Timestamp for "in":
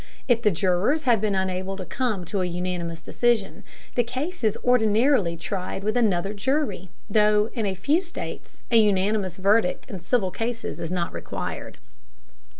7.53-7.67, 9.91-9.99